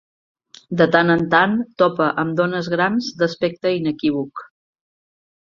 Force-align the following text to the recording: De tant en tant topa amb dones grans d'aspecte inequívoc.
De 0.79 0.85
tant 0.95 1.13
en 1.15 1.21
tant 1.33 1.53
topa 1.81 2.07
amb 2.23 2.41
dones 2.41 2.71
grans 2.77 3.11
d'aspecte 3.21 3.75
inequívoc. 3.83 4.45